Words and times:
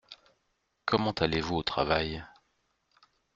Comment 0.87 1.11
allez-vous 1.11 1.57
au 1.57 1.61
travail? 1.61 2.25